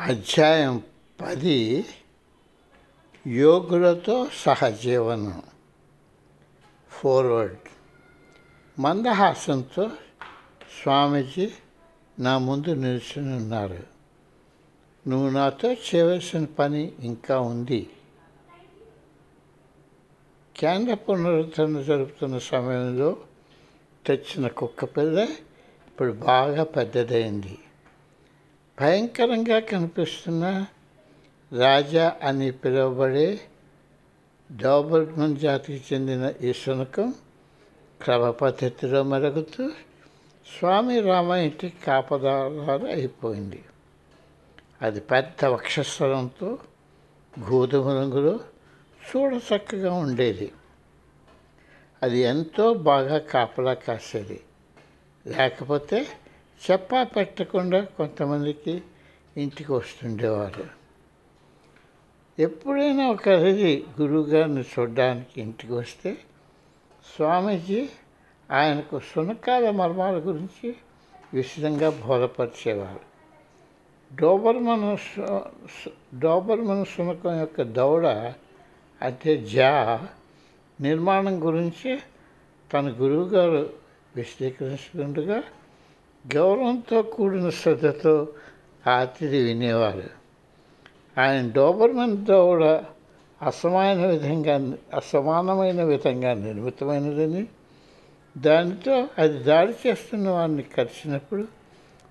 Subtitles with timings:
[0.00, 0.82] అధ్యాయం
[1.20, 1.84] పది
[3.26, 5.42] యోగులతో సహజీవనం.
[6.90, 7.56] ఫార్వర్డ్
[8.78, 9.90] మందహాసంతో
[10.82, 11.50] స్వామీజీ
[12.18, 13.78] నా ముందు నిల్చుని ఉన్నారు.
[15.08, 17.90] నువ్వు నాతో చేయవలసిన పని ఇంకా ఉంది.
[20.56, 23.16] కేంద్ర పునరుద్ధరణ జరుపుతున్న సమయంలో
[24.06, 25.18] తెచ్చిన కుక్క పిల్ల
[25.88, 27.58] ఇప్పుడు బాగా పెద్దదైంది.
[28.80, 30.66] భయంకరంగా కనిపిస్తున్న
[31.58, 33.40] రాజా అని పిలువబడే
[34.56, 37.14] డోబర్మన్ జాతికి చెందిన ఈ శునకం
[38.02, 39.70] క్రమ పద్ధతిలో మెరుగుతూ
[40.58, 43.64] స్వామి రామ ఇంటి కాపదారు అయిపోయింది.
[44.82, 46.58] అది పెద్ద వక్షస్థలంతో
[47.40, 48.40] గోధుమ రంగులో
[49.02, 50.52] చూడచక్కగా ఉండేది.
[52.02, 54.40] అది ఎంతో బాగా కాపలా కాసేది.
[55.26, 56.06] లేకపోతే
[56.60, 58.82] చెప్పా పెట్టకుండా కొంతమందికి
[59.36, 60.64] ఇంటికి వస్తుండేవారు.
[62.38, 63.66] ఎప్పుడైనా ఒక రోజు
[64.00, 66.18] గురువుగారిని చూడడానికి ఇంటికి వస్తే
[67.16, 67.88] స్వామీజీ
[68.50, 70.76] ఆయనకు సునకాల మర్మాల గురించి
[71.34, 73.00] విశదంగా బోధపరిచేవారు.
[74.14, 74.96] డోబర్మన్
[76.18, 78.06] డోబర్మన్ సునకం యొక్క దౌడ
[79.02, 80.00] అంటే జా
[80.80, 81.98] నిర్మాణం గురించి
[82.72, 83.70] తన గురువుగారు
[84.16, 85.42] విశదీకరిస్తుండగా
[86.34, 88.28] గౌరవంతో కూడిన శ్రద్ధతో
[88.86, 90.02] ఆతిథి వినేవారు.
[91.20, 92.84] ఆయన డోబర్మన్ కూడా
[93.42, 97.46] అసమాన విధంగా అసమానమైన విధంగా నిర్మితమైనదని
[98.38, 101.48] దానితో అది దాడి చేస్తున్న వారిని కరిచినప్పుడు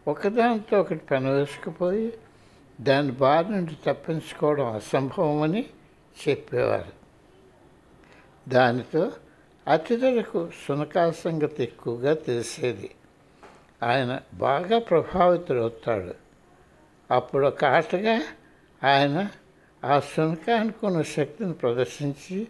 [0.08, 2.14] ఒకదానితో ఒకటి పెనవేసుకుపోయి
[2.82, 5.66] దాని బారి నుండి తప్పించుకోవడం అసంభవమని
[6.28, 7.00] చెప్పేవారు.
[8.50, 9.12] దానితో
[9.68, 12.90] అతిథులకు సునకాల సంగతి ఎక్కువగా తెలిసేది.
[13.84, 16.16] ఆయన బాగా ప్రభావితుడవుతాడు
[17.14, 18.22] అప్పుడు ఒక ఆటగా
[18.84, 19.30] ఆయన
[19.86, 22.48] ఆ సునకానికి ఉన్న శక్తిని ప్రదర్శించి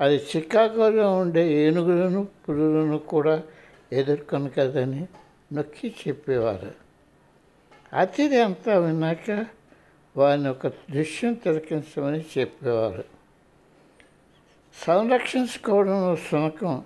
[0.00, 3.42] అది చికాగోలో ఉండే ఏనుగులను పులులను కూడా
[3.92, 5.08] ఎదుర్కొని కదని
[5.52, 6.72] నొక్కి చెప్పేవారు.
[7.96, 9.46] అతిథి అంతా విన్నాక
[10.16, 13.04] వారిని ఒక దృశ్యం తిలకించమని చెప్పేవారు.
[14.86, 16.84] సంరక్షించుకోవడంలో శునకం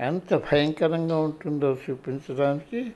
[0.00, 2.92] ఎంత భయంకరంగా ఉంటుందో చూపించడానికి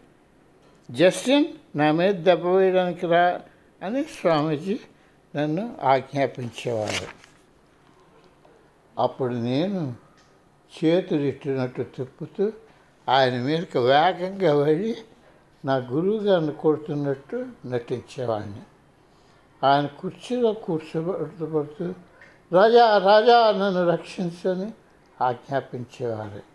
[0.91, 1.45] జస్టిన్
[1.77, 3.41] నా మీద దెబ్బ వేయడానికి రా
[3.83, 4.81] అని స్వామీజీ
[5.37, 7.07] నన్ను ఆజ్ఞాపించేవాడు
[9.01, 9.95] అప్పుడు నేను
[10.85, 12.53] చేతులు ఇట్టినట్టు తిప్పుతూ
[13.09, 14.97] ఆయన మీదకి వేగంగా వెళ్ళి
[15.65, 18.63] నా గురువు గారిని కొడుతున్నట్టు నటించేవాడిని.
[19.67, 21.95] ఆయన కుర్చీలో కూర్చోబడుతూ
[22.53, 24.73] రాజా రాజా నన్ను రక్షించని
[25.21, 26.52] ఆజ్ఞాపించేవారు.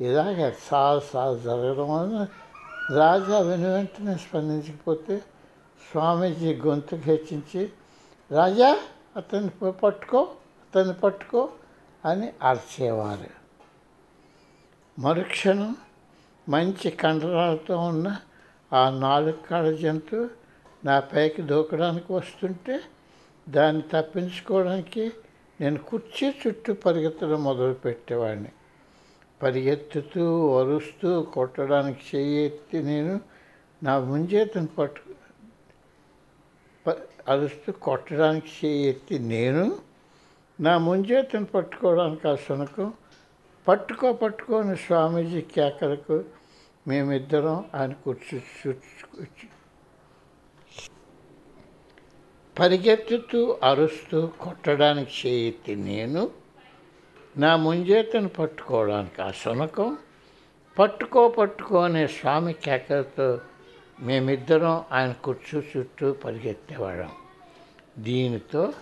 [0.00, 2.26] ఇలాగ చాలాసార్లు జరగడం వలన
[2.96, 5.18] రాజా వెను వెంటనే స్పందించకపోతే
[5.90, 7.70] స్వామీజీ గొంతు హెచ్చించి
[8.30, 8.78] రాజా
[9.16, 10.22] అతన్ని పట్టుకో
[10.62, 11.48] అతన్ని పట్టుకో
[12.04, 13.30] అని అరిచేవారు.
[15.00, 15.76] మరుక్షణం
[16.48, 18.16] మంచి కండరాలతో ఉన్న
[18.72, 20.28] ఆ నాలుగు కాళ్ళ జంతువు
[20.84, 22.80] నా పైకి దూకడానికి వస్తుంటే
[23.48, 25.12] దాన్ని తప్పించుకోవడానికి
[25.60, 28.52] నేను కుర్చీ చుట్టూ పరిగెత్తడం మొదలుపెట్టేవాడిని.
[29.40, 30.24] పరిగెత్తుతూ
[30.58, 33.14] అరుస్తూ కొట్టడానికి చెయ్యి ఎత్తి నేను
[33.82, 35.02] నా ముంజేతను పట్టు
[37.28, 39.64] అరుస్తూ కొట్టడానికి చెయ్యి ఎత్తి నేను
[40.58, 42.88] నా ముంజేతను పట్టుకోవడానికి ఆ శునకం
[43.66, 46.18] పట్టుకో పట్టుకోని స్వామీజీ కేకలకు
[46.86, 48.38] మేమిద్దరం ఆయన కూర్చు
[52.56, 56.22] పరిగెత్తుతూ అరుస్తూ కొట్టడానికి చేయెత్తి నేను
[57.36, 59.98] నా ముంజేతను పట్టుకోవడానికి ఆ శునకం
[60.78, 63.40] పట్టుకో పట్టుకో అనే స్వామి కేకలతో
[64.00, 67.10] మేమిద్దరం ఆయన కుర్చీ చుట్టూ పరిగెత్తేవాళ్ళం.
[67.98, 68.72] దీనితో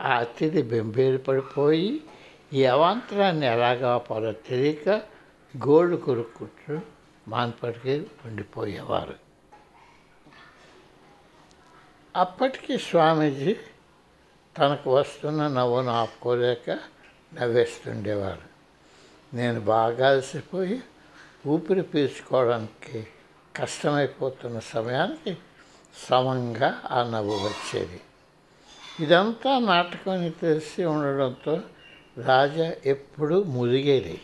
[0.00, 2.00] ఆ అతిథి బెంబేలు పడిపోయి
[2.52, 4.88] ఈ అవాంతరాన్ని ఎలాగా పదో తెలియక
[5.68, 6.80] గోల్డ్ కొరుక్కుంటూ
[7.28, 9.14] మాన్పడికి ఉండిపోయేవారు.
[12.16, 13.56] అప్పటికి స్వామీజీ
[14.58, 16.78] తనకు వస్తున్న నవ్వును ఆపుకోలేక
[17.40, 18.56] నవ్వేస్తుండేవారు.
[19.36, 20.82] నేను బాగా అలసిపోయి
[21.46, 23.06] ఊపిరి పీల్చుకోవడానికి
[23.56, 25.38] కష్టమైపోతున్న సమయానికి
[26.10, 28.00] సమంగా ఆ నవ్వు వచ్చేది.
[29.00, 31.60] ఇదంతా నాటకం తెలిసి ఉండడంతో
[32.24, 34.20] రాజా ఎప్పుడూ మురిగేది.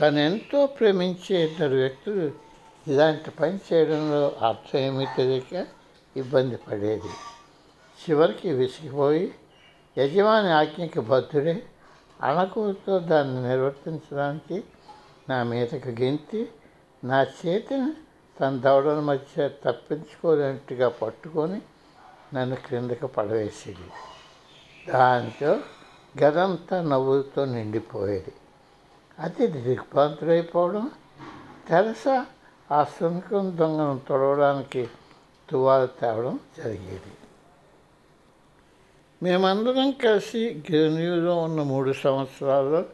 [0.00, 2.32] తను ఎంతో ప్రేమించే ఇద్దరు వ్యక్తులు
[2.88, 5.66] ఇలాంటి పని చేయడంలో అర్థం ఏమీ తెలియక
[6.16, 7.10] ఇబ్బంది పడేది.
[8.00, 9.34] చివరికి విసిగిపోయి
[9.98, 11.62] యజమాని ఆజ్ఞకి బద్ధుడే
[12.22, 14.64] అణకుతో దాన్ని నిర్వర్తించడానికి
[15.28, 16.48] నా మీదకు గెంతి
[17.04, 17.92] నా చేతిని
[18.40, 21.62] తన దవడల మధ్య తప్పించుకోలేనట్టుగా పట్టుకొని
[22.34, 23.90] నన్ను క్రిందకు పడవేసేది.
[24.92, 25.58] దాంతో
[26.22, 28.32] గదంతా నవ్వులతో నిండిపోయేది.
[29.18, 30.90] అది దిగ్భ్రాంతులైపోవడం
[31.68, 32.26] తెరసా
[32.72, 34.88] ఆ శునకం దొంగను తొడవడానికి
[35.50, 37.12] తువాలు తేవడం జరిగేది.
[39.22, 42.84] మేమందరం కలిసి గిరినీలో ఉన్న మూడు సంవత్సరాల్లో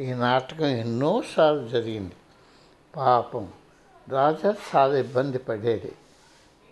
[0.00, 2.12] ఈ నాటకం ఎన్నోసార్లు జరిగింది.
[2.96, 3.48] పాపం
[4.08, 5.92] రాజా చాలా ఇబ్బంది పడేది.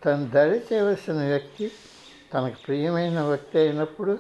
[0.05, 1.73] తను దరి చేయవలసిన వ్యక్తి
[2.35, 4.19] తనకు ప్రియమైన వ్యక్తి అయినప్పుడు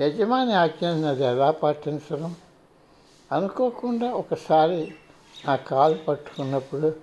[0.00, 2.36] యజమాని ఆజ్ఞను అది ఎలా పాటించడం?
[3.32, 4.94] అనుకోకుండా ఒకసారి
[5.46, 6.96] నా కాలు పట్టుకున్నప్పుడు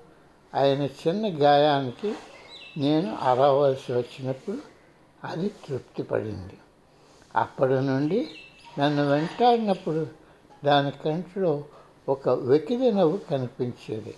[0.56, 2.16] ఆయన చిన్న గాయానికి
[2.78, 4.58] నేను అరవలసి వచ్చినప్పుడు
[5.24, 6.54] అది తృప్తి పడింది.
[7.36, 8.30] అప్పటి నుండి
[8.80, 10.08] నన్ను వెంటాడినప్పుడు
[10.66, 11.64] దాని కంటిలో
[12.10, 14.16] ఒక వెకిలి నవ్వు కనిపించేది.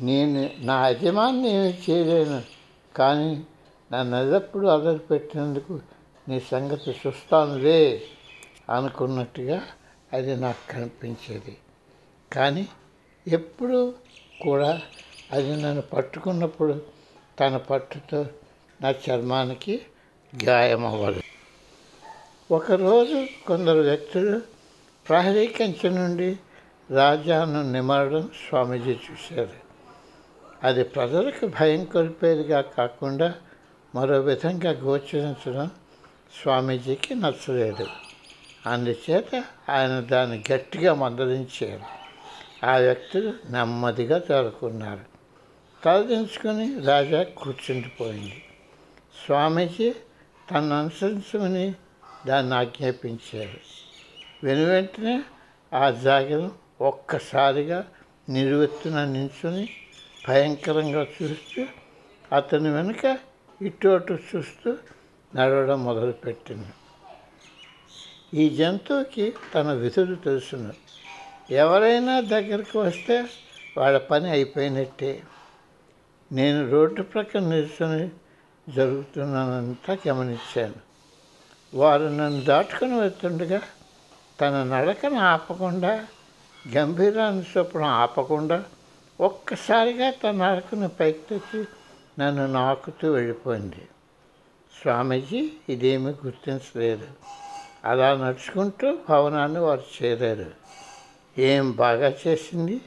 [0.00, 2.42] నేను నా యజమాని ఏమి చేయలేను
[2.96, 3.44] కానీ
[3.92, 5.80] నన్ను ఎల్లప్పుడూ అదరు పెట్టినందుకు
[6.28, 8.02] నీ సంగతి చూస్తానులే
[8.70, 9.62] అనుకున్నట్టుగా
[10.12, 11.56] అది నాకు కనిపించేది.
[12.32, 12.68] కానీ
[13.28, 13.94] ఎప్పుడు
[14.42, 14.82] కూడా
[15.32, 16.82] అది నన్ను పట్టుకున్నప్పుడు
[17.40, 18.26] తన పట్టుతో
[18.82, 19.80] నా చర్మానికి
[20.44, 21.20] గాయం అవ్వదు
[22.52, 24.40] ఒకరోజు కొందరు వ్యక్తులు
[25.08, 26.38] ప్రహరీకించి నుండి
[26.90, 29.48] రాజాను నిమారడం స్వామీజీ చూశారు.
[30.62, 33.34] అది ప్రజలకు భయం కొలిపేదిగా కాకుండా
[33.94, 35.70] మరో విధంగా గోచరించడం
[36.42, 37.86] స్వామీజీకి నచ్చలేదు.
[38.66, 41.80] అందుచేత ఆయన దాన్ని గట్టిగా మందలించారు.
[42.66, 45.00] ఆ వ్యక్తులు నెమ్మదిగా తేరుకున్నారు.
[45.84, 48.44] తలదించుకొని రాజా కూర్చుండిపోయింది.
[49.26, 49.92] స్వామీజీ
[50.50, 51.74] తను అనుసరించమని
[52.26, 53.60] దాన్ని ఆజ్ఞాపించారు.
[54.44, 55.22] వెను వెంటనే
[55.72, 57.86] ఆ జాగరం ఒక్కసారిగా
[58.28, 59.68] నిలువెత్తున నించుని
[60.28, 61.66] భయంకరంగా చూస్తూ
[62.32, 63.18] అతని వెనుక
[63.62, 64.76] ఇటు అటు చూస్తూ
[65.34, 66.66] నడవడం మొదలుపెట్టింది.
[68.34, 70.72] ఈ జంతువుకి తన విధులు తెలుసును
[71.50, 73.26] ఎవరైనా దగ్గరకు వస్తే
[73.76, 75.22] వాళ్ళ పని అయిపోయినట్టే.
[76.32, 78.10] నేను రోడ్డు ప్రక్కన నిల్చుని
[78.74, 80.91] జరుగుతున్నానంతా గమనించాను.
[81.74, 83.60] వారు నన్ను దాటుకుని వెళ్తుండగా
[84.40, 86.06] తన నడకను ఆపకుండా
[86.76, 88.64] గంభీరాన్ని చొప్పున ఆపకుండా
[89.20, 91.64] ఒక్కసారిగా తన నడకను పైకి తెచ్చి
[92.18, 93.88] నన్ను నాకుతూ వెళ్ళిపోయింది.
[94.82, 97.08] స్వామీజీ ఇదేమీ గుర్తించలేదు.
[97.84, 100.50] అలా నడుచుకుంటూ భవనాన్ని వారు చేరారు.
[101.38, 102.80] ఏం బాగా చేసింది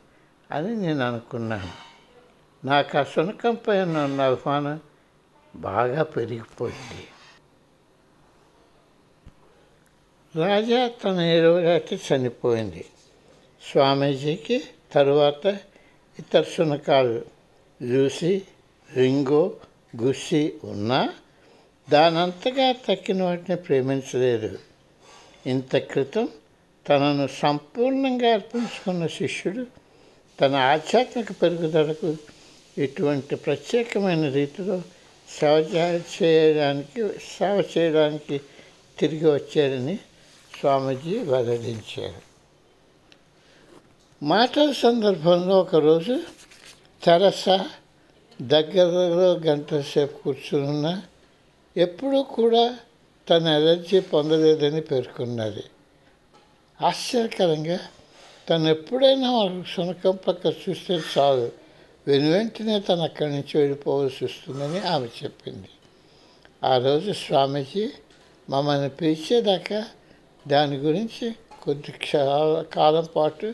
[0.52, 1.72] అని నేను అనుకున్నాను.
[2.66, 4.80] నాకు ఆ సునకంపై ఉన్న అభిమానం
[5.56, 7.08] బాగా పెరిగిపోయింది.
[10.36, 11.62] రాజా తన ఇరవై
[12.14, 12.86] చనిపోయింది.
[13.72, 15.46] స్వామీజీకి తరువాత
[16.20, 17.26] ఇతర శునకాలు
[17.84, 18.42] లూసి
[18.96, 19.54] రింగో
[20.02, 21.10] గుస్సి ఉన్నా
[21.90, 24.60] దానంతగా తక్కిన వాటిని ప్రేమించలేదు.
[25.46, 26.30] ఇంత క్రితం
[26.90, 29.66] తనను సంపూర్ణంగా అర్పించుకున్న శిష్యుడు
[30.42, 32.18] తన ఆధ్యాత్మిక పెరుగుదలకు
[32.78, 34.82] ఇటువంటి ప్రత్యేకమైన రీతిలో
[35.40, 35.70] సేవ
[36.24, 38.42] చేయడానికి సేవ చేయడానికి
[39.00, 40.00] తిరిగి వచ్చారని
[40.60, 42.36] స్వామీజీ వెల్లడించారు.
[44.24, 46.20] మాటల సందర్భంలో ఒకరోజు
[47.04, 47.46] తెరస
[48.42, 51.02] దగ్గరలో గంట సేపు కూర్చున్న
[51.78, 52.80] ఎప్పుడూ కూడా
[53.30, 55.64] తన ఎలర్జీ పొందలేదని పేర్కొన్నది.
[56.82, 57.80] ఆశ్చర్యకరంగా
[58.50, 61.52] తను ఎప్పుడైనా శునకం పక్క చూస్తే చాలు
[62.08, 65.70] వెను వెంటనే తను అక్కడి నుంచి వెళ్ళిపోవాల్సి వస్తుందని ఆమె చెప్పింది.
[66.64, 67.90] ఆ రోజు స్వామీజీ
[68.50, 69.86] మమ్మల్ని పిలిచేదాకా
[70.48, 71.94] దాని గురించి కొద్ది
[72.74, 73.54] కాలం పాటు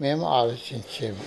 [0.00, 1.22] మేము ఆలోచించాము.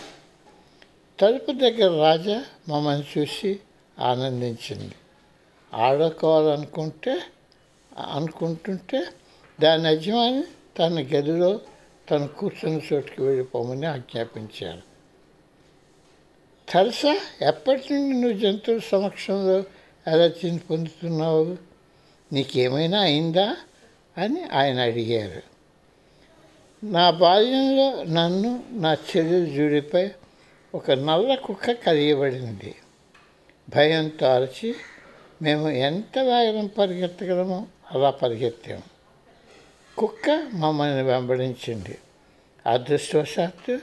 [1.19, 3.59] తలుపు దగ్గర రాజా మమ్మల్ని చూసి
[3.99, 4.95] ఆనందించింది.
[5.73, 7.19] ఆడుకోవాలనుకుంటే
[8.11, 9.05] అనుకుంటుంటే
[9.61, 10.43] దాని యజమాని
[10.79, 11.59] తన గదిలో
[12.09, 14.81] తను కూర్చున్న చోటుకి వెళ్ళిపోమని ఆజ్ఞాపించారు
[16.71, 19.63] తెలుసా ఎప్పటి నుండి నువ్వు జంతువుల సమక్షంలో
[20.07, 21.57] అలర్జీని పొందుతున్నావు?
[22.33, 23.55] నీకేమైనా అయిందా?
[24.19, 25.41] అని ఆయన అడిగారు.
[26.83, 30.11] నా బాల్యంలో నన్ను నా చెల్లెలు జూడిపై
[30.75, 32.75] ఒక నల్ల కుక్క కలియబడింది
[33.75, 34.75] భయంతో అరచి
[35.41, 38.87] మేము ఎంత వేగం పరిగెత్తగలమో అలా పరిగెత్తాము
[39.97, 41.97] కుక్క మమ్మల్ని వెంబడించింది.
[42.65, 43.79] అదృష్టవశాత్తు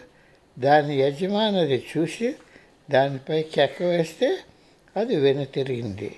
[0.59, 2.35] దాని యజమాని అది చూసి
[2.90, 4.38] దానిపై చెక్క వేస్తే
[4.97, 6.16] అది వెనుతిరిగింది.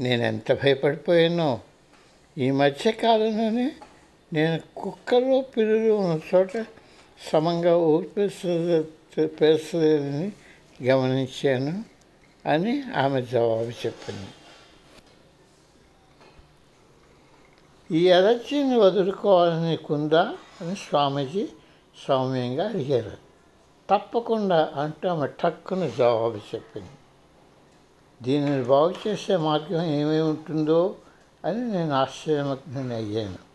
[0.00, 1.60] నేను ఎంత భయపడిపోయానో
[2.38, 3.72] ఈ మధ్యకాలంలోనే
[4.32, 6.66] నేను కుక్కలు పిల్లులు ఉన్న చోట
[7.32, 10.32] సమంగా ఊపిస్తుంది పేర్చలేదని
[10.82, 11.84] గమనించాను
[12.48, 14.28] అని ఆమె జవాబు చెప్పింది.
[17.96, 21.48] ఈ ఎలర్జీని వదులుకోవాలని కుందా అని స్వామీజీ
[22.08, 23.16] సౌమ్యంగా అడిగారు.
[23.90, 26.88] తప్పకుండా అంటూ ఆమె టక్కున జవాబు చెప్పింది.
[28.22, 30.96] దీనిని బాగు చేసే మార్గం ఏమేమి ఉంటుందో
[31.44, 33.54] అని నేను ఆశ్చర్యమగ్ని అయ్యాను.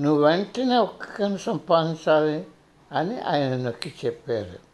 [0.00, 2.46] నువ్వు వెంటనే ఒక్కని సంపాదించాలి
[2.92, 4.68] అని ఆయన నొక్కి చెప్పారు.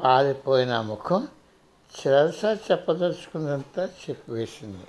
[0.00, 1.28] పారిపోయిన ముఖం
[1.98, 4.86] చిరసా చెప్పదలుచుకున్నంత చెప్పివేసింది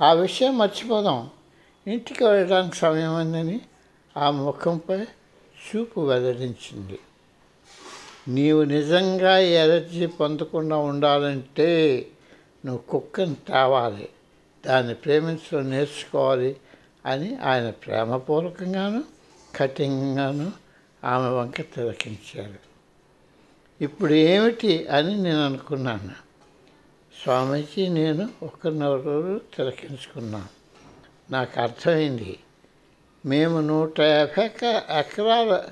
[0.00, 1.30] ఆ విషయం మర్చిపోదాం.
[1.86, 3.60] ఇంటికి వెళ్ళడానికి సమయం ఉందని
[4.16, 5.06] ఆ ముఖంపై
[5.66, 6.98] చూపు వెల్లడించింది.
[8.28, 12.06] నీవు నిజంగా ఎలర్జీ పొందకుండా ఉండాలంటే
[12.66, 14.08] నువ్వు కుక్కను తేవాలి.
[14.66, 16.56] దాన్ని ప్రేమించడం నేర్చుకోవాలి
[17.06, 19.04] అని ఆయన ప్రేమపూర్వకంగాను
[19.56, 20.52] కఠినంగాను
[21.04, 22.74] ఆమె వంక తిలకించారు.
[23.84, 26.24] ఇప్పుడు ఏమిటి అని నేను అనుకున్నాను.
[27.22, 30.48] స్వామీజీ నేను ఒకరినొకరు తిలకించుకున్నాం.
[31.30, 32.38] నాకు అర్థమైంది.
[33.26, 34.50] మేము నూట యాభై
[34.98, 35.64] ఎకరాల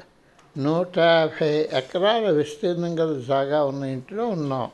[0.58, 4.70] నూట యాభై ఎకరాల విస్తీర్ణం గల జాగా ఉన్న ఇంట్లో ఉన్నాం.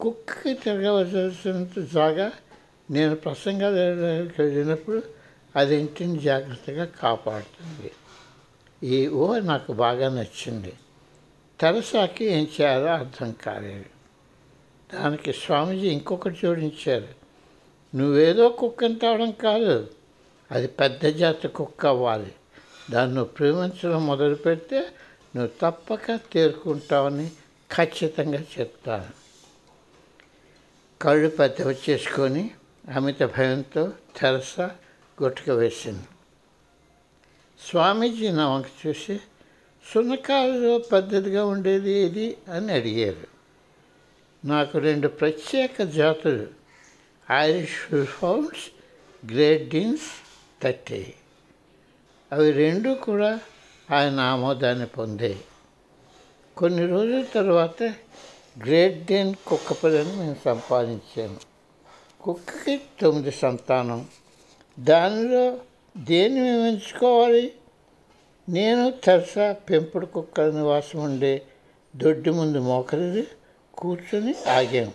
[0.00, 2.32] కుక్కకి తిరగవలసినంత జాగా
[2.90, 5.02] నేను ప్రసంగా వెళ్ళడానికి వెళ్ళినప్పుడు
[5.56, 7.92] అది ఇంటిని జాగ్రత్తగా కాపాడుతుంది.
[8.86, 10.72] ఈ ఊహ నాకు బాగా నచ్చింది.
[11.60, 13.84] తెరసాకి ఏం చేయాలో అర్థం కాలేదు.
[14.94, 17.08] దానికి స్వామీజీ ఇంకొకటి జోడించారు.
[17.96, 19.90] నువ్వేదో కుక్కని తేవడం కాదు.
[20.50, 22.32] అది పెద్ద జాతి కుక్క అవ్వాలి.
[22.90, 24.78] దాన్ని నువ్వు ప్రేమించడం మొదలు పెడితే
[25.36, 27.30] నువ్వు తప్పక తేరుకుంటావని
[27.76, 29.22] ఖచ్చితంగా చెప్తాను.
[31.02, 32.50] కళ్ళు పెద్దవి చేసుకొని
[32.90, 34.60] అమిత భయంతో తెరస
[35.22, 36.02] గుట్టక వేసింది.
[37.68, 39.20] స్వామీజీ నా వంక చూసి
[39.94, 43.26] సున్నకాలలో పద్ధతిగా ఉండేది ఏది అని అడిగారు.
[44.46, 46.46] నాకు రెండు ప్రత్యేక జాతులు
[47.32, 48.70] ఐరిష్ ఫౌండ్స్
[49.32, 50.10] గ్రేట్ డీన్స్
[50.62, 51.14] తట్టాయి.
[52.32, 53.40] అవి రెండు కూడా
[53.90, 55.44] ఆయన ఆమోదాన్ని పొందాయి.
[56.56, 57.82] కొన్ని రోజుల తర్వాత
[58.58, 61.51] గ్రేట్ డేన్ కుక్కపల్లిని నేను సంపాదించాను.
[62.22, 64.00] కుక్కకి తొమ్మిది సంతానం.
[64.80, 65.58] దానిలో
[65.96, 67.52] దేన్ని మేము ఎంచుకోవాలి
[68.48, 71.42] నేను తెరసా పెంపుడు కుక్కల నివాసం ఉండే
[71.96, 73.26] దొడ్డి ముందు మోకరిది
[73.74, 74.90] కూర్చొని ఆగాం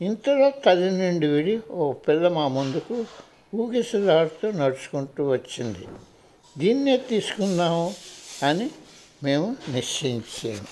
[0.00, 3.04] ఇంతలో తల్లి నుండి విడి ఓ పిల్ల మా ముందుకు
[3.54, 5.84] ఊగిసలాడుతూ నడుచుకుంటూ వచ్చింది.
[6.58, 7.94] దీన్నే తీసుకుందాము
[8.42, 8.70] అని
[9.22, 10.66] మేము నిశ్చయించాము.